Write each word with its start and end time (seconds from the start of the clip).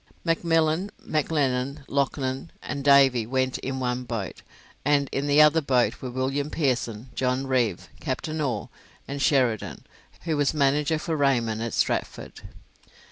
McMillan, 0.25 0.89
McLennan, 1.07 1.83
Loughnan, 1.87 2.49
and 2.63 2.83
Davy 2.83 3.27
went 3.27 3.59
in 3.59 3.79
one 3.79 4.03
boat, 4.03 4.41
and 4.83 5.07
in 5.11 5.27
the 5.27 5.39
other 5.43 5.61
boat 5.61 6.01
were 6.01 6.09
William 6.09 6.49
Pearson, 6.49 7.11
John 7.13 7.45
Reeve, 7.45 7.87
Captain 7.99 8.41
Orr, 8.41 8.69
and 9.07 9.21
Sheridan, 9.21 9.83
who 10.23 10.37
was 10.37 10.55
manager 10.55 10.97
for 10.97 11.15
Raymond 11.15 11.61
at 11.61 11.75
Stratford. 11.75 12.41